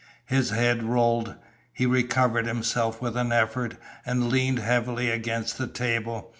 His 0.25 0.49
head 0.49 0.81
rolled. 0.81 1.35
He 1.71 1.85
recovered 1.85 2.47
himself 2.47 3.03
with 3.03 3.15
an 3.15 3.31
effort, 3.31 3.75
and 4.03 4.31
leaned 4.31 4.57
heavily 4.57 5.11
against 5.11 5.59
the 5.59 5.67
table. 5.67 6.27